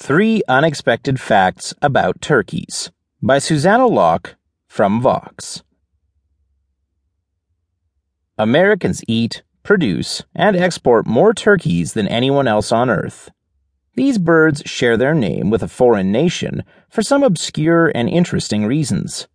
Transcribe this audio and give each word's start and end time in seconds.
Three 0.00 0.42
Unexpected 0.46 1.18
Facts 1.20 1.74
About 1.82 2.20
Turkeys 2.20 2.92
by 3.20 3.40
Susannah 3.40 3.88
Locke 3.88 4.36
from 4.68 5.02
Vox. 5.02 5.64
Americans 8.38 9.02
eat, 9.08 9.42
produce, 9.64 10.22
and 10.36 10.54
export 10.54 11.08
more 11.08 11.34
turkeys 11.34 11.94
than 11.94 12.06
anyone 12.06 12.46
else 12.46 12.70
on 12.70 12.88
Earth. 12.88 13.30
These 13.96 14.18
birds 14.18 14.62
share 14.64 14.96
their 14.96 15.14
name 15.14 15.50
with 15.50 15.64
a 15.64 15.68
foreign 15.68 16.12
nation 16.12 16.62
for 16.88 17.02
some 17.02 17.24
obscure 17.24 17.90
and 17.92 18.08
interesting 18.08 18.66
reasons. 18.66 19.26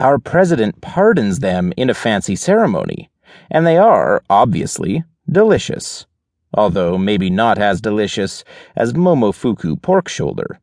Our 0.00 0.18
president 0.18 0.82
pardons 0.82 1.38
them 1.38 1.72
in 1.78 1.88
a 1.88 1.94
fancy 1.94 2.36
ceremony, 2.36 3.10
and 3.50 3.66
they 3.66 3.78
are, 3.78 4.22
obviously, 4.28 5.02
delicious 5.26 6.06
although 6.54 6.98
maybe 6.98 7.30
not 7.30 7.58
as 7.58 7.80
delicious 7.80 8.44
as 8.76 8.92
Momofuku 8.92 9.80
pork 9.80 10.08
shoulder. 10.08 10.60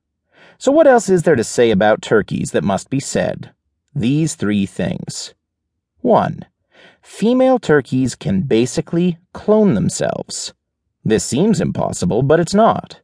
So, 0.57 0.71
what 0.71 0.87
else 0.87 1.09
is 1.09 1.23
there 1.23 1.35
to 1.35 1.43
say 1.43 1.71
about 1.71 2.01
turkeys 2.01 2.51
that 2.51 2.63
must 2.63 2.89
be 2.89 2.99
said? 2.99 3.51
These 3.93 4.35
three 4.35 4.65
things. 4.65 5.33
1. 6.01 6.45
Female 7.01 7.59
turkeys 7.59 8.15
can 8.15 8.41
basically 8.41 9.17
clone 9.33 9.75
themselves. 9.75 10.53
This 11.05 11.23
seems 11.23 11.61
impossible, 11.61 12.21
but 12.21 12.39
it's 12.39 12.53
not. 12.53 13.01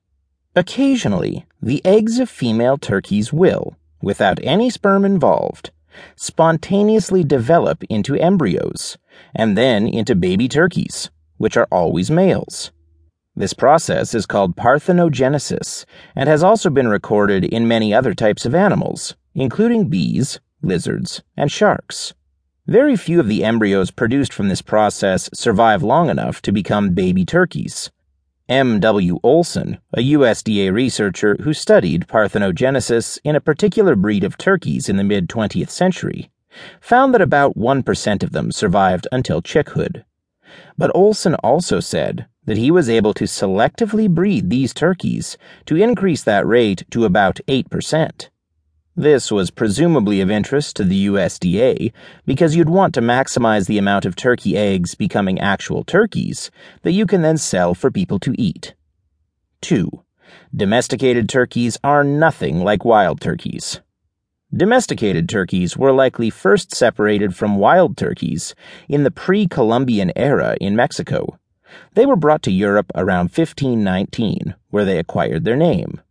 Occasionally, 0.55 1.45
the 1.61 1.83
eggs 1.85 2.19
of 2.19 2.29
female 2.29 2.77
turkeys 2.77 3.31
will, 3.31 3.75
without 4.01 4.39
any 4.43 4.69
sperm 4.69 5.05
involved, 5.05 5.71
spontaneously 6.15 7.23
develop 7.23 7.83
into 7.85 8.15
embryos, 8.15 8.97
and 9.33 9.57
then 9.57 9.87
into 9.87 10.15
baby 10.15 10.47
turkeys, 10.47 11.09
which 11.43 11.57
are 11.57 11.67
always 11.69 12.09
males. 12.09 12.71
This 13.35 13.51
process 13.51 14.15
is 14.15 14.25
called 14.25 14.55
parthenogenesis 14.55 15.83
and 16.15 16.29
has 16.29 16.41
also 16.41 16.69
been 16.69 16.87
recorded 16.87 17.43
in 17.43 17.67
many 17.67 17.93
other 17.93 18.13
types 18.13 18.45
of 18.45 18.55
animals, 18.55 19.17
including 19.35 19.89
bees, 19.89 20.39
lizards, 20.61 21.21
and 21.35 21.51
sharks. 21.51 22.13
Very 22.65 22.95
few 22.95 23.19
of 23.19 23.27
the 23.27 23.43
embryos 23.43 23.91
produced 23.91 24.31
from 24.31 24.47
this 24.47 24.61
process 24.61 25.29
survive 25.33 25.83
long 25.83 26.09
enough 26.09 26.41
to 26.43 26.53
become 26.53 26.93
baby 26.93 27.25
turkeys. 27.25 27.91
M. 28.47 28.79
W. 28.79 29.19
Olson, 29.21 29.79
a 29.93 30.13
USDA 30.13 30.71
researcher 30.71 31.35
who 31.41 31.53
studied 31.53 32.07
parthenogenesis 32.07 33.19
in 33.25 33.35
a 33.35 33.41
particular 33.41 33.97
breed 33.97 34.23
of 34.23 34.37
turkeys 34.37 34.87
in 34.87 34.95
the 34.95 35.03
mid 35.03 35.27
20th 35.27 35.71
century, 35.71 36.31
found 36.79 37.13
that 37.13 37.21
about 37.21 37.57
1% 37.57 38.23
of 38.23 38.31
them 38.31 38.49
survived 38.49 39.09
until 39.11 39.41
chickhood. 39.41 40.05
But 40.77 40.91
Olson 40.95 41.35
also 41.35 41.79
said 41.79 42.27
that 42.45 42.57
he 42.57 42.71
was 42.71 42.89
able 42.89 43.13
to 43.15 43.23
selectively 43.25 44.09
breed 44.09 44.49
these 44.49 44.73
turkeys 44.73 45.37
to 45.65 45.75
increase 45.75 46.23
that 46.23 46.45
rate 46.45 46.83
to 46.91 47.05
about 47.05 47.39
8%. 47.47 48.29
This 48.95 49.31
was 49.31 49.49
presumably 49.49 50.21
of 50.21 50.29
interest 50.29 50.75
to 50.75 50.83
the 50.83 51.07
USDA 51.07 51.91
because 52.27 52.55
you'd 52.55 52.69
want 52.69 52.93
to 52.93 53.01
maximize 53.01 53.65
the 53.65 53.79
amount 53.79 54.05
of 54.05 54.15
turkey 54.15 54.55
eggs 54.55 54.93
becoming 54.93 55.39
actual 55.39 55.83
turkeys 55.83 56.51
that 56.83 56.91
you 56.91 57.07
can 57.07 57.23
then 57.23 57.37
sell 57.37 57.73
for 57.73 57.89
people 57.89 58.19
to 58.19 58.39
eat. 58.39 58.75
2. 59.61 59.89
Domesticated 60.55 61.27
turkeys 61.27 61.77
are 61.83 62.03
nothing 62.03 62.63
like 62.63 62.85
wild 62.85 63.19
turkeys. 63.19 63.81
Domesticated 64.55 65.27
turkeys 65.27 65.75
were 65.75 65.91
likely 65.91 66.29
first 66.29 66.75
separated 66.75 67.35
from 67.35 67.57
wild 67.57 67.97
turkeys 67.97 68.53
in 68.87 69.03
the 69.03 69.11
pre 69.11 69.47
Columbian 69.47 70.11
era 70.15 70.55
in 70.61 70.75
Mexico 70.75 71.39
they 71.93 72.05
were 72.05 72.15
brought 72.15 72.43
to 72.43 72.51
Europe 72.51 72.91
around 72.95 73.31
1519, 73.35 74.55
where 74.69 74.85
they 74.85 74.97
acquired 74.97 75.43
their 75.43 75.55
name. 75.55 76.01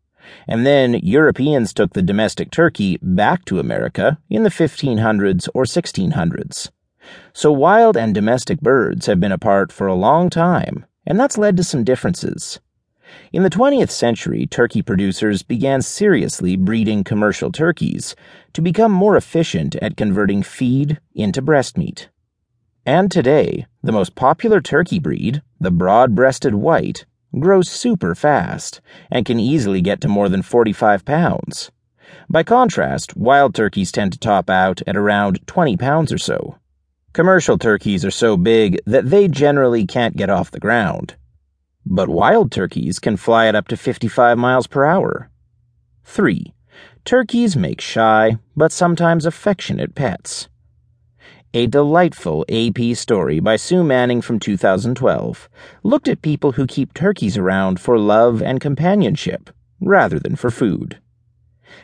And 0.47 0.65
then 0.65 0.95
Europeans 0.95 1.73
took 1.73 1.93
the 1.93 2.03
domestic 2.03 2.51
turkey 2.51 2.99
back 3.03 3.45
to 3.47 3.59
America 3.59 4.19
in 4.31 4.45
the 4.45 4.51
1500s 4.51 5.49
or 5.55 5.65
1600s. 5.65 6.71
So 7.33 7.51
wild 7.51 7.97
and 7.97 8.15
domestic 8.15 8.61
birds 8.61 9.07
have 9.07 9.21
been 9.21 9.33
apart 9.33 9.73
for 9.73 9.87
a 9.87 9.95
long 9.95 10.31
time, 10.31 10.87
and 11.07 11.19
that's 11.19 11.39
led 11.39 11.57
to 11.57 11.65
some 11.65 11.85
differences. 11.85 12.61
In 13.33 13.43
the 13.43 13.51
20th 13.51 13.91
century, 13.91 14.47
turkey 14.47 14.83
producers 14.83 15.43
began 15.43 15.83
seriously 15.83 16.57
breeding 16.57 17.05
commercial 17.05 17.51
turkeys 17.51 18.15
to 18.53 18.61
become 18.61 18.93
more 18.93 19.17
efficient 19.17 19.75
at 19.77 19.97
converting 19.97 20.43
feed 20.43 21.01
into 21.15 21.41
breast 21.41 21.79
meat. 21.79 22.09
And 22.85 23.11
today, 23.11 23.67
the 23.83 23.93
most 23.93 24.15
popular 24.15 24.61
turkey 24.61 24.99
breed, 24.99 25.43
the 25.61 25.71
broad 25.71 26.15
breasted 26.15 26.55
white, 26.55 27.05
grows 27.39 27.71
super 27.71 28.15
fast 28.15 28.81
and 29.11 29.25
can 29.25 29.41
easily 29.41 29.81
get 29.81 30.01
to 30.01 30.09
more 30.09 30.29
than 30.29 30.43
45 30.43 31.05
pounds. 31.05 31.71
By 32.29 32.43
contrast, 32.43 33.17
wild 33.17 33.55
turkeys 33.55 33.93
tend 33.93 34.13
to 34.13 34.19
top 34.19 34.51
out 34.51 34.83
at 34.87 34.97
around 34.97 35.47
20 35.47 35.77
pounds 35.77 36.13
or 36.13 36.19
so. 36.19 36.59
Commercial 37.13 37.59
turkeys 37.59 38.05
are 38.05 38.11
so 38.11 38.37
big 38.37 38.79
that 38.87 39.11
they 39.11 39.29
generally 39.29 39.87
can't 39.87 40.17
get 40.17 40.31
off 40.31 40.51
the 40.51 40.61
ground. 40.61 41.15
But 41.85 42.09
wild 42.09 42.53
turkeys 42.53 42.99
can 42.99 43.17
fly 43.17 43.47
at 43.47 43.55
up 43.55 43.69
to 43.69 43.77
55 43.77 44.39
miles 44.39 44.67
per 44.67 44.85
hour. 44.85 45.31
3. 46.05 46.55
Turkeys 47.05 47.57
make 47.57 47.81
shy, 47.81 48.39
but 48.57 48.73
sometimes 48.73 49.27
affectionate 49.27 49.95
pets. 49.95 50.49
A 51.55 51.67
delightful 51.67 52.47
AP 52.49 52.97
story 52.97 53.39
by 53.39 53.57
Sue 53.57 53.85
Manning 53.85 54.23
from 54.23 54.39
2012 54.39 55.51
looked 55.83 56.09
at 56.09 56.23
people 56.23 56.53
who 56.53 56.67
keep 56.67 56.95
turkeys 56.95 57.37
around 57.37 57.79
for 57.79 57.99
love 57.99 58.41
and 58.41 58.59
companionship 58.59 59.51
rather 59.79 60.19
than 60.19 60.35
for 60.35 60.51
food. 60.51 60.99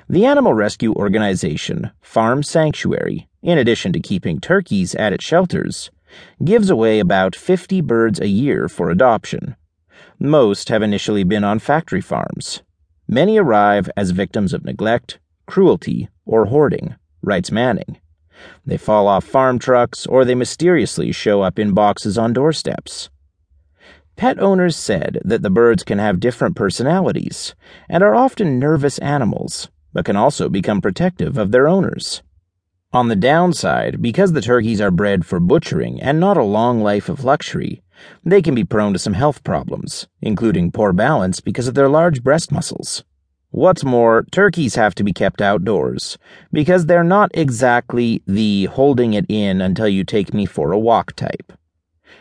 The 0.09 0.25
animal 0.25 0.55
rescue 0.55 0.95
organization, 0.95 1.91
Farm 2.01 2.43
Sanctuary, 2.43 3.29
in 3.43 3.59
addition 3.59 3.93
to 3.93 4.01
keeping 4.01 4.41
turkeys 4.41 4.95
at 4.95 5.13
its 5.13 5.25
shelters, 5.25 5.91
gives 6.43 6.71
away 6.71 6.99
about 6.99 7.37
50 7.37 7.83
birds 7.83 8.21
a 8.21 8.29
year 8.29 8.71
for 8.71 8.89
adoption. 8.89 9.55
Most 10.19 10.69
have 10.69 10.83
initially 10.83 11.25
been 11.25 11.45
on 11.45 11.59
factory 11.59 12.01
farms. 12.01 12.63
Many 13.07 13.39
arrive 13.39 13.89
as 13.97 14.11
victims 14.11 14.53
of 14.53 14.65
neglect, 14.65 15.19
cruelty, 15.47 16.09
or 16.27 16.47
hoarding, 16.47 16.97
writes 17.23 17.51
Manning. 17.51 17.99
They 18.67 18.77
fall 18.77 19.09
off 19.09 19.25
farm 19.25 19.59
trucks 19.59 20.07
or 20.07 20.25
they 20.25 20.35
mysteriously 20.35 21.11
show 21.13 21.43
up 21.43 21.59
in 21.59 21.73
boxes 21.73 22.19
on 22.19 22.33
doorsteps. 22.33 23.11
Pet 24.17 24.39
owners 24.41 24.77
said 24.77 25.21
that 25.25 25.43
the 25.43 25.51
birds 25.51 25.85
can 25.85 25.99
have 25.99 26.21
different 26.21 26.57
personalities 26.57 27.55
and 27.89 28.03
are 28.03 28.15
often 28.15 28.59
nervous 28.59 28.99
animals, 28.99 29.69
but 29.93 30.05
can 30.05 30.17
also 30.17 30.49
become 30.49 30.81
protective 30.81 31.39
of 31.39 31.53
their 31.53 31.69
owners. 31.69 32.23
On 32.93 33.09
the 33.09 33.17
downside, 33.17 34.03
because 34.03 34.33
the 34.33 34.41
turkeys 34.41 34.81
are 34.81 34.91
bred 34.91 35.25
for 35.25 35.41
butchering 35.41 36.01
and 36.01 36.19
not 36.19 36.37
a 36.37 36.43
long 36.43 36.83
life 36.83 37.09
of 37.09 37.23
luxury, 37.23 37.83
they 38.25 38.43
can 38.43 38.55
be 38.55 38.65
prone 38.65 38.93
to 38.93 38.99
some 38.99 39.15
health 39.15 39.45
problems, 39.45 40.07
including 40.21 40.73
poor 40.73 40.93
balance 40.93 41.41
because 41.41 41.69
of 41.69 41.75
their 41.75 41.89
large 41.89 42.23
breast 42.23 42.53
muscles. 42.53 43.05
What's 43.51 43.83
more, 43.83 44.25
turkeys 44.31 44.75
have 44.75 44.95
to 44.97 45.05
be 45.05 45.13
kept 45.13 45.41
outdoors, 45.41 46.19
because 46.53 46.85
they're 46.85 47.03
not 47.03 47.31
exactly 47.33 48.23
the 48.27 48.67
holding 48.67 49.15
it 49.15 49.25
in 49.29 49.63
until 49.63 49.89
you 49.89 50.05
take 50.05 50.35
me 50.35 50.45
for 50.45 50.71
a 50.71 50.79
walk 50.79 51.15
type. 51.15 51.53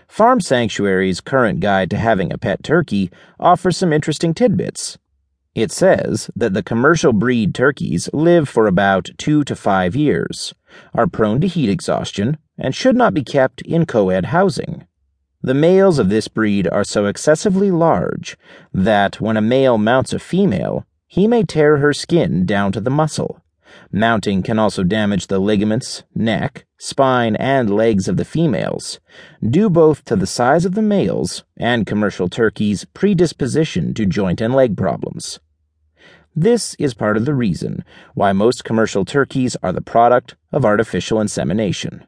Farm 0.07 0.39
Sanctuary's 0.39 1.19
current 1.19 1.59
guide 1.59 1.89
to 1.89 1.97
having 1.97 2.31
a 2.31 2.37
pet 2.37 2.63
turkey 2.63 3.11
offers 3.39 3.75
some 3.75 3.91
interesting 3.91 4.33
tidbits. 4.33 4.97
It 5.53 5.71
says 5.71 6.31
that 6.35 6.53
the 6.53 6.63
commercial 6.63 7.11
breed 7.11 7.53
turkeys 7.53 8.09
live 8.13 8.47
for 8.47 8.67
about 8.67 9.09
two 9.17 9.43
to 9.43 9.55
five 9.55 9.95
years, 9.95 10.53
are 10.93 11.07
prone 11.07 11.41
to 11.41 11.47
heat 11.47 11.69
exhaustion, 11.69 12.37
and 12.57 12.73
should 12.73 12.95
not 12.95 13.13
be 13.13 13.23
kept 13.23 13.61
in 13.63 13.85
co 13.85 14.09
ed 14.09 14.27
housing. 14.27 14.86
The 15.47 15.53
males 15.53 15.97
of 15.97 16.09
this 16.09 16.27
breed 16.27 16.67
are 16.67 16.83
so 16.83 17.05
excessively 17.05 17.71
large 17.71 18.37
that 18.73 19.21
when 19.21 19.37
a 19.37 19.41
male 19.41 19.77
mounts 19.77 20.11
a 20.11 20.19
female, 20.19 20.85
he 21.07 21.25
may 21.25 21.43
tear 21.43 21.77
her 21.77 21.93
skin 21.93 22.45
down 22.45 22.73
to 22.73 22.81
the 22.81 22.89
muscle. 22.89 23.39
Mounting 23.89 24.43
can 24.43 24.59
also 24.59 24.83
damage 24.83 25.27
the 25.27 25.39
ligaments, 25.39 26.03
neck, 26.13 26.65
spine, 26.77 27.37
and 27.37 27.69
legs 27.69 28.09
of 28.09 28.17
the 28.17 28.25
females, 28.25 28.99
due 29.41 29.69
both 29.69 30.03
to 30.03 30.17
the 30.17 30.27
size 30.27 30.65
of 30.65 30.75
the 30.75 30.81
males 30.81 31.45
and 31.55 31.87
commercial 31.87 32.27
turkeys' 32.27 32.83
predisposition 32.93 33.93
to 33.93 34.05
joint 34.05 34.41
and 34.41 34.53
leg 34.53 34.75
problems. 34.75 35.39
This 36.35 36.75
is 36.77 36.93
part 36.93 37.15
of 37.15 37.23
the 37.23 37.33
reason 37.33 37.85
why 38.15 38.33
most 38.33 38.65
commercial 38.65 39.05
turkeys 39.05 39.55
are 39.63 39.71
the 39.71 39.79
product 39.79 40.35
of 40.51 40.65
artificial 40.65 41.21
insemination. 41.21 42.03